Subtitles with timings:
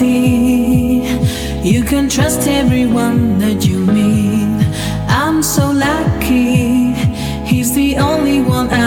[0.00, 4.66] You can trust everyone that you meet.
[5.08, 6.92] I'm so lucky,
[7.44, 8.81] he's the only one I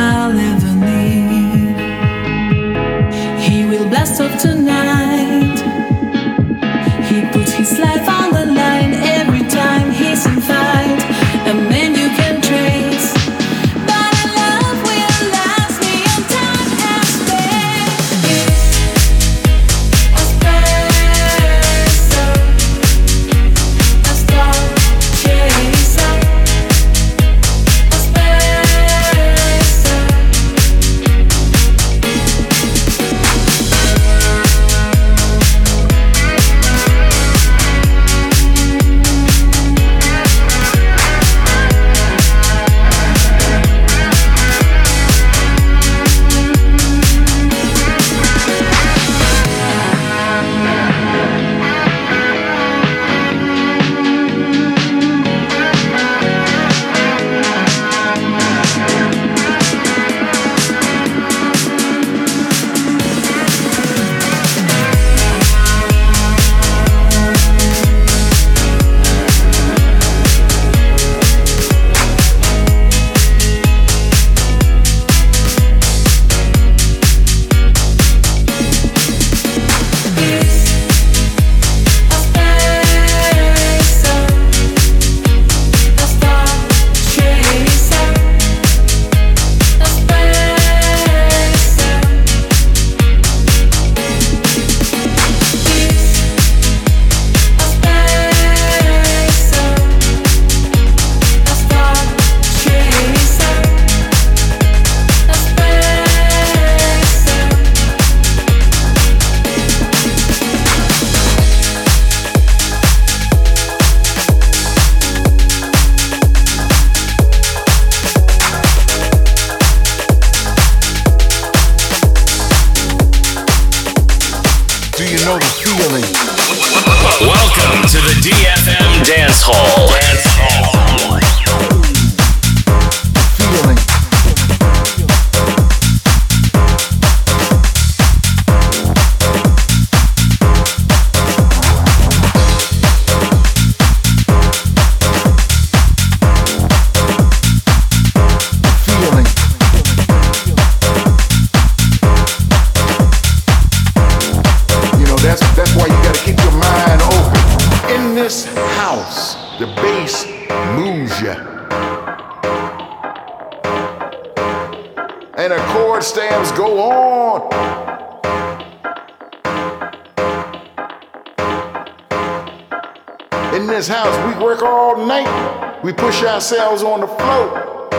[176.46, 177.90] ourselves on the floor.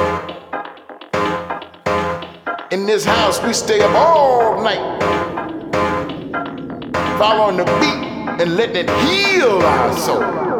[2.70, 5.02] In this house, we stay up all night,
[7.18, 10.55] following the beat and letting it heal our soul.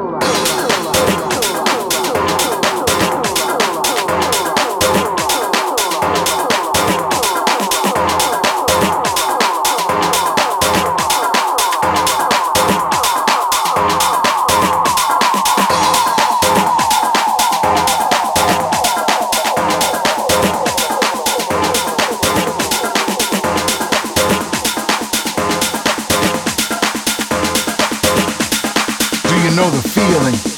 [29.67, 30.56] know the feeling.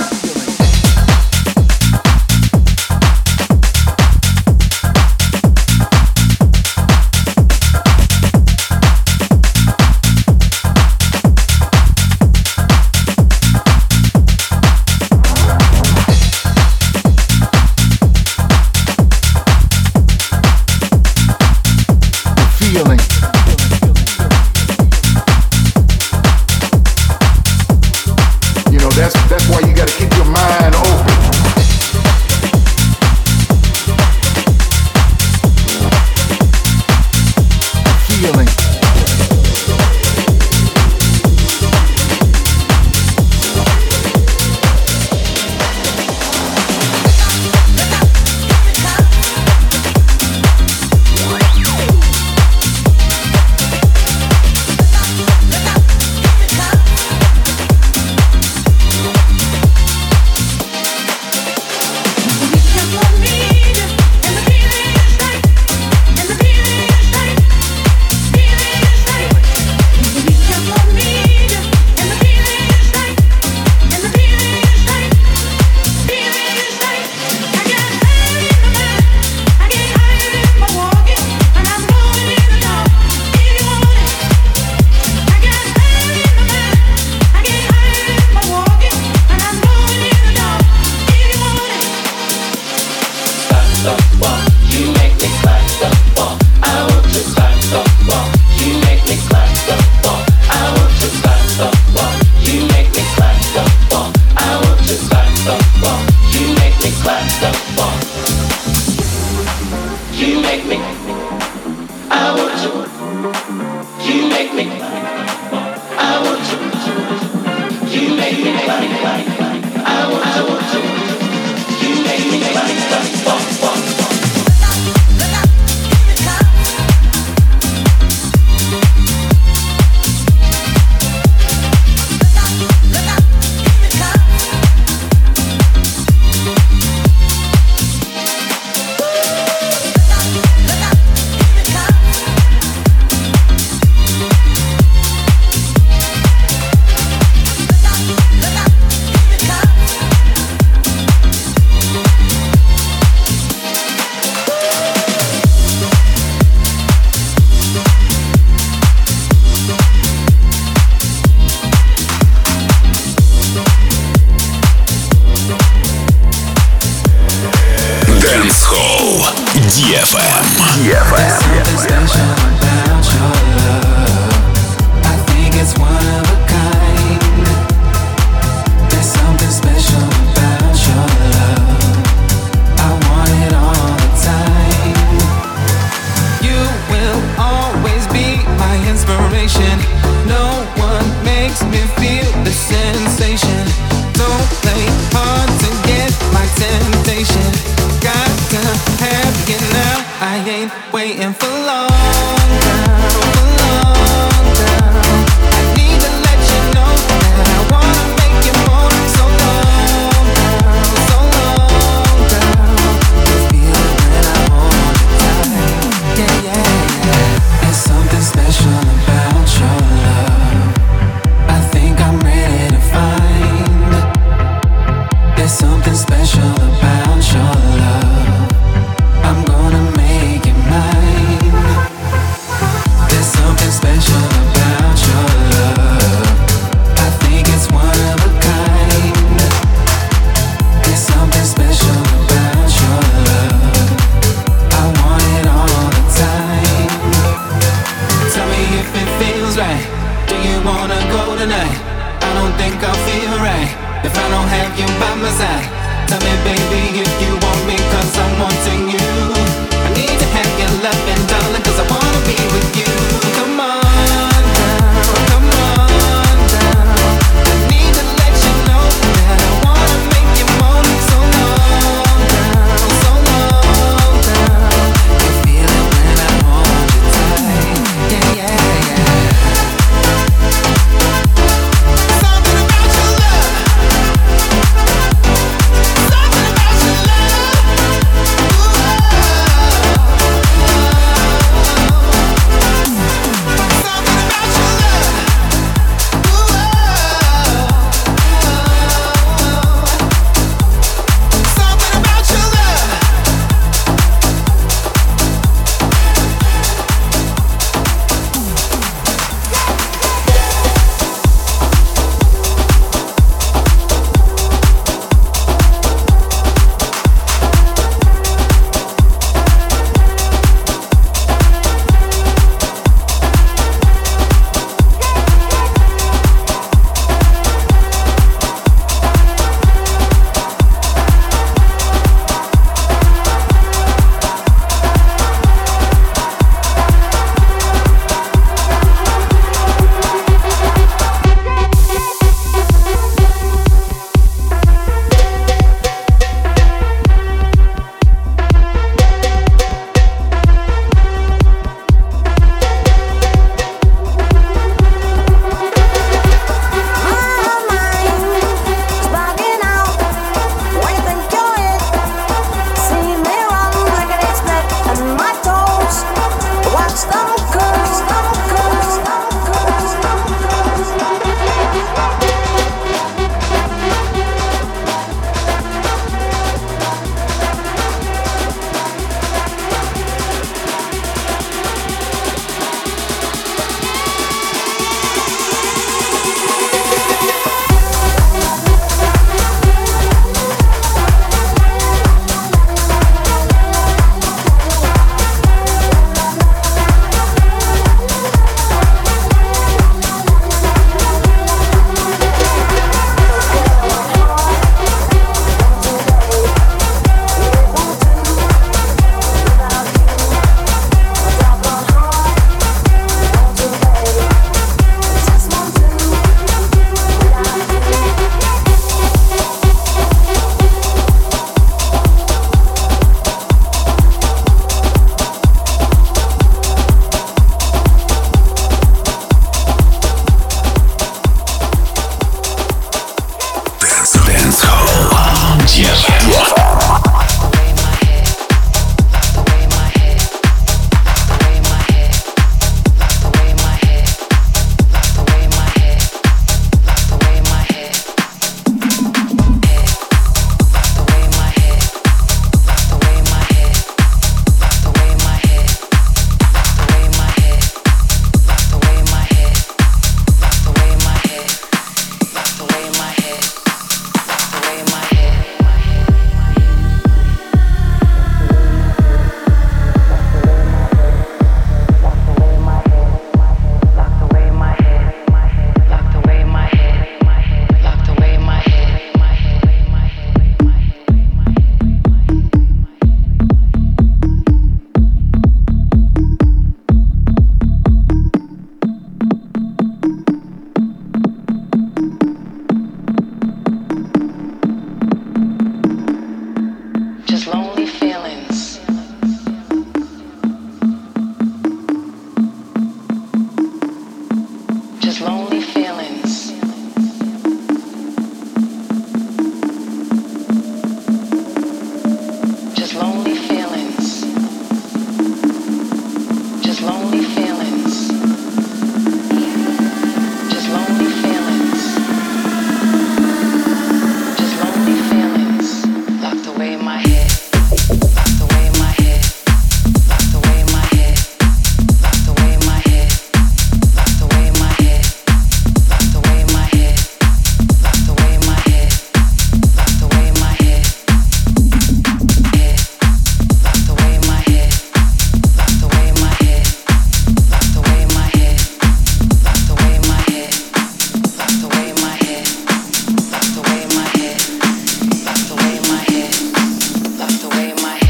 [557.68, 558.08] in my head.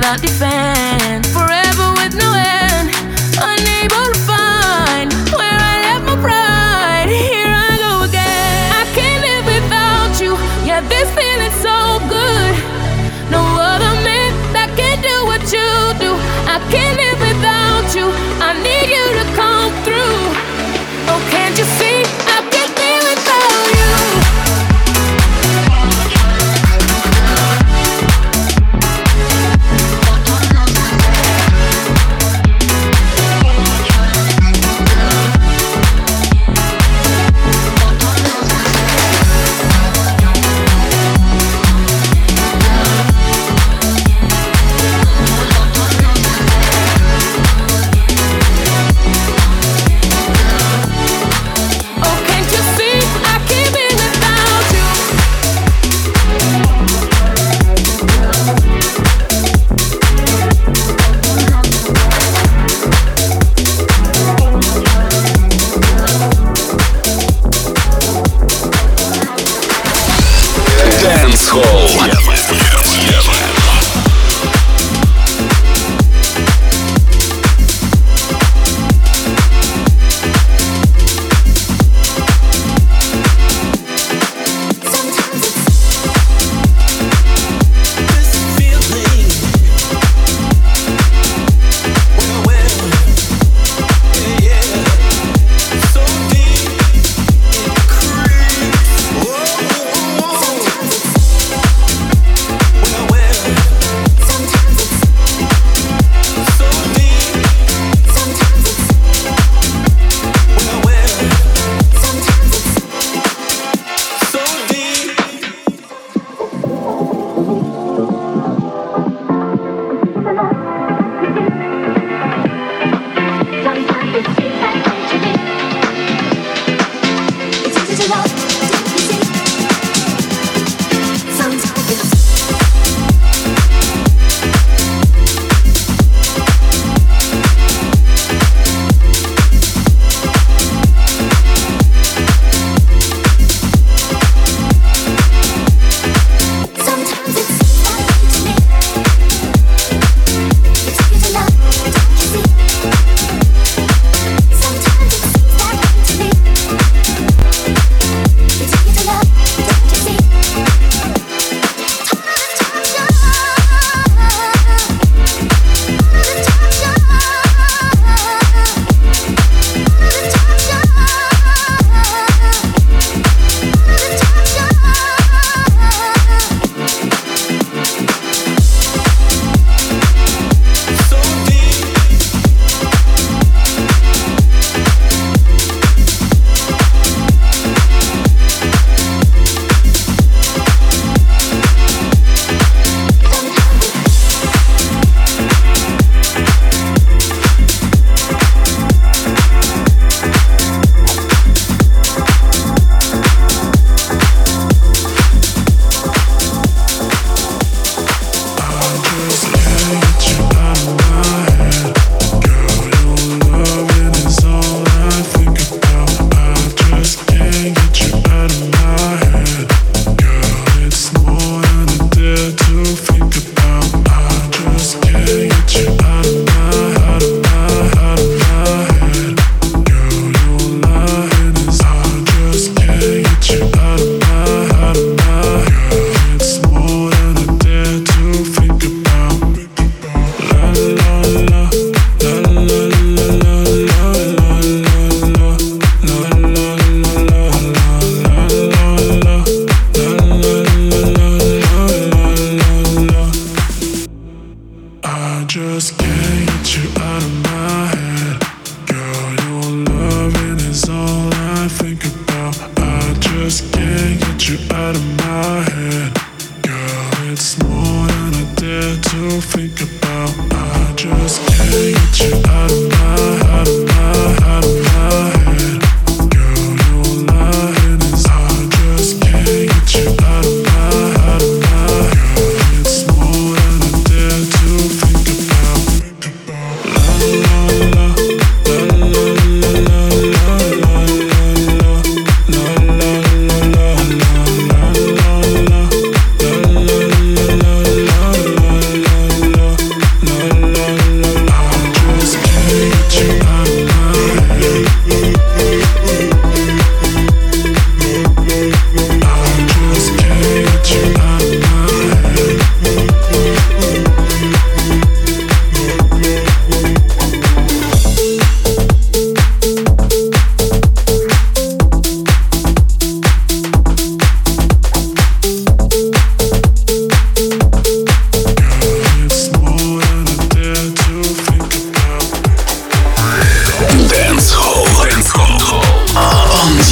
[0.00, 0.79] Without defense.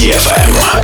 [0.09, 0.78] DFM.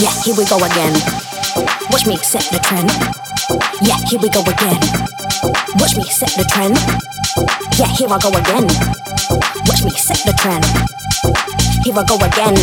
[0.00, 0.96] Yeah, here we go again.
[1.92, 2.88] Watch me set the trend.
[3.84, 4.80] Yeah, here we go again.
[5.76, 6.80] Watch me set the trend.
[7.76, 8.64] Yeah, here I go again.
[9.68, 10.64] Watch me set the trend.
[11.84, 12.56] Here I go again.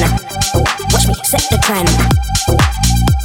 [0.90, 1.86] Watch me set the trend.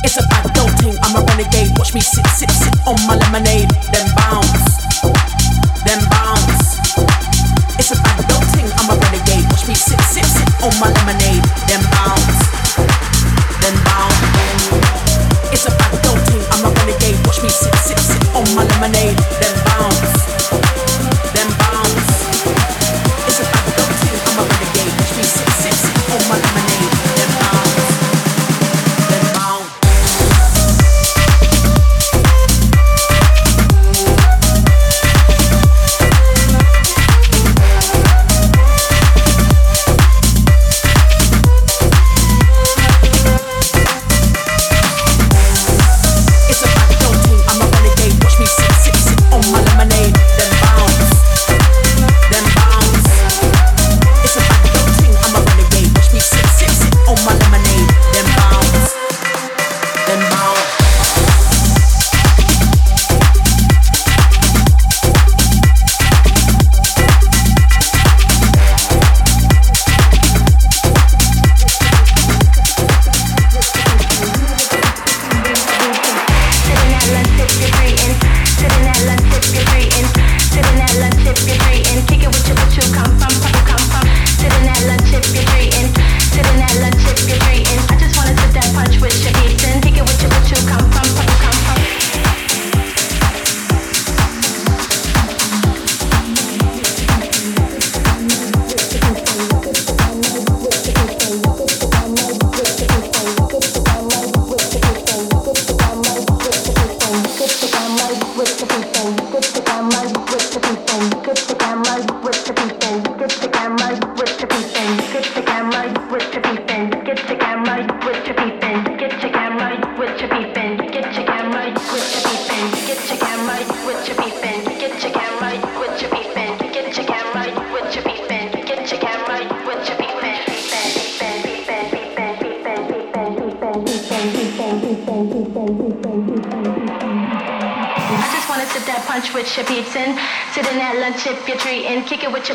[0.04, 0.44] It's a bad
[0.76, 1.72] thing, I'm a renegade.
[1.80, 3.72] Watch me sit, sit, sit on my lemonade.
[3.96, 4.92] Then bounce,
[5.88, 6.76] then bounce.
[7.80, 9.48] It's a bad thing, I'm a renegade.
[9.48, 11.48] Watch me sit, sit, sit on my lemonade.
[11.64, 12.41] Then bounce.
[18.54, 20.21] my lemonade, then bounce.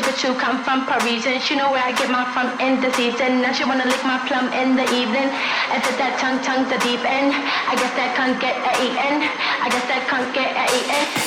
[0.00, 1.40] But you come from Parisian.
[1.40, 3.42] She know where I get my from in the season.
[3.42, 5.28] Now she wanna lick my plum in the evening.
[5.74, 7.34] And said that tongue, tongue's the deep end.
[7.34, 9.26] I guess that can't get a eaten.
[9.26, 11.17] I guess that can't get a eaten.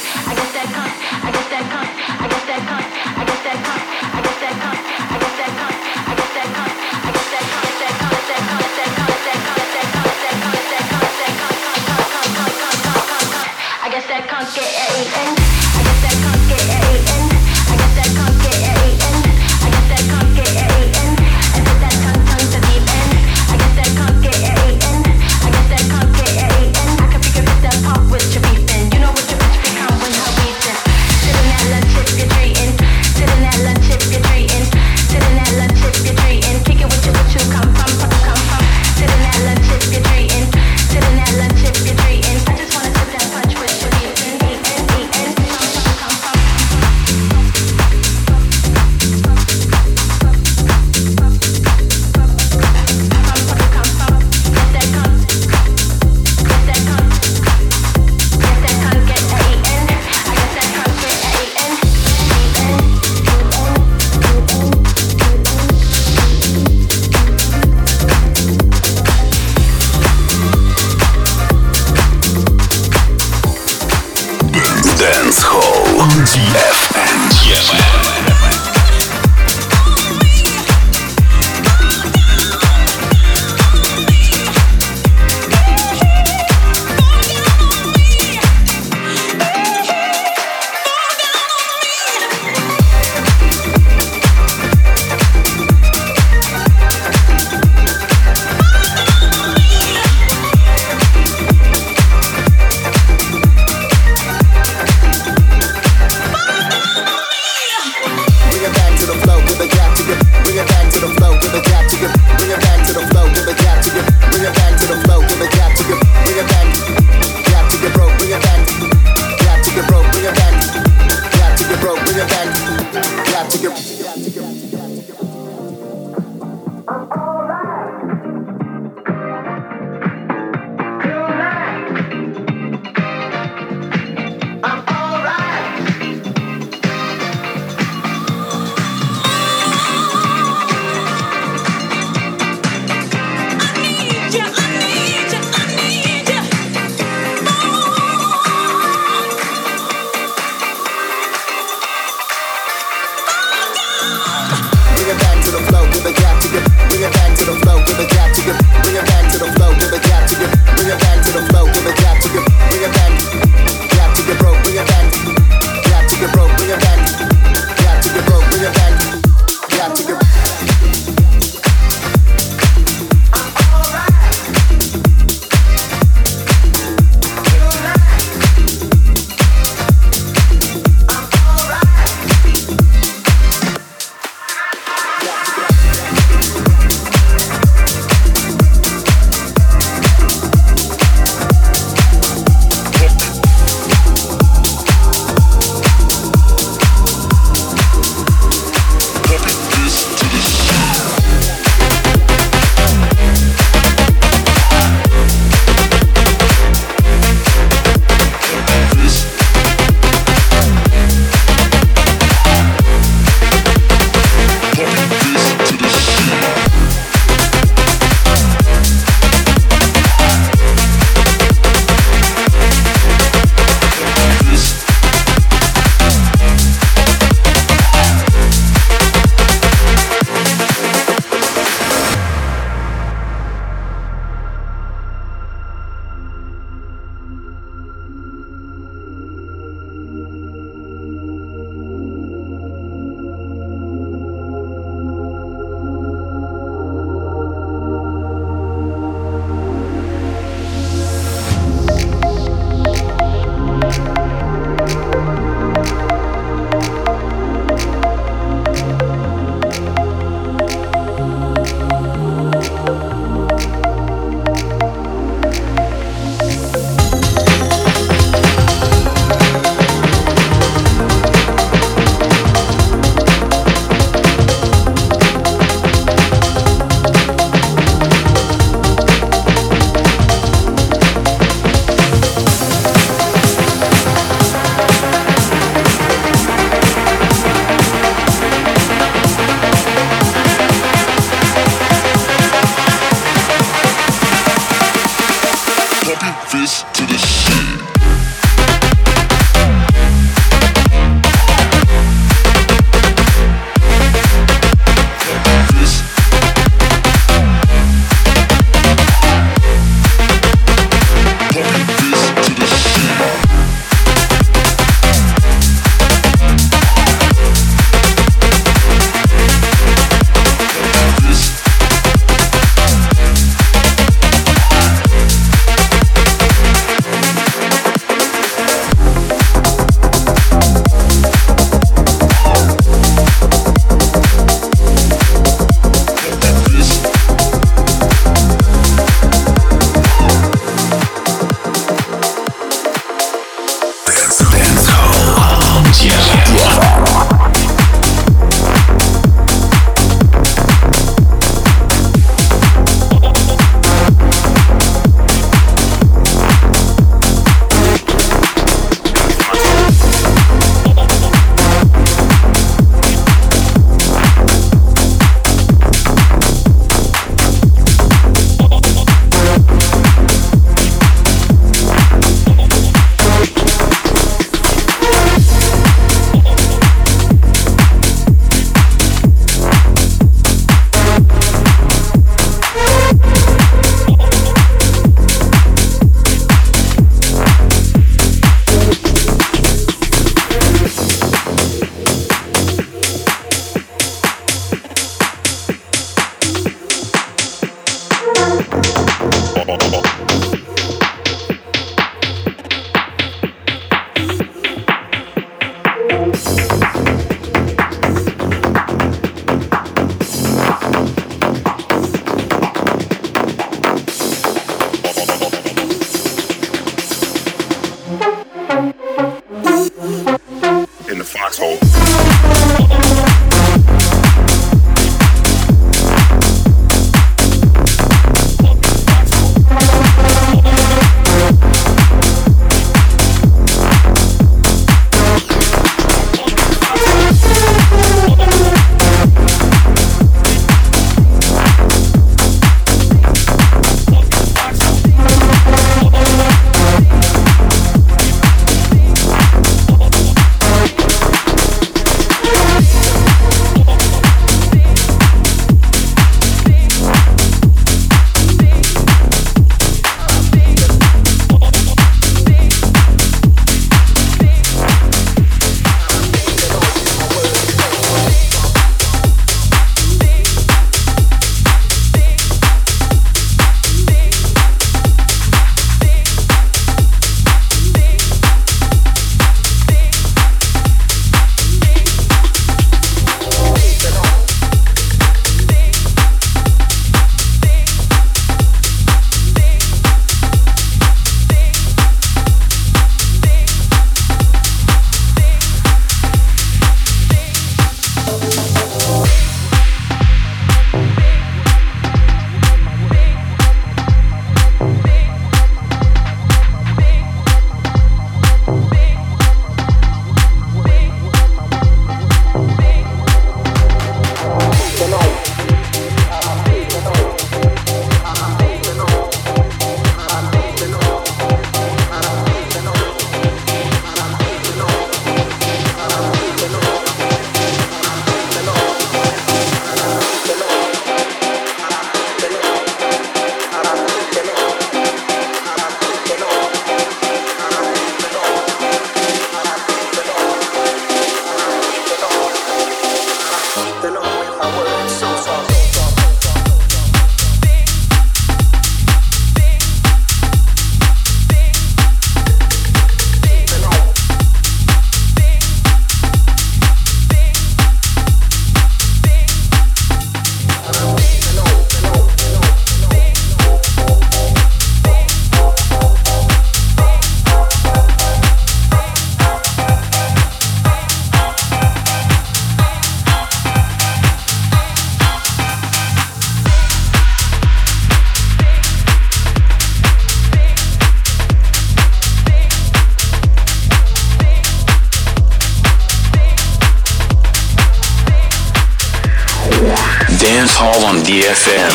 [591.51, 591.90] Ain't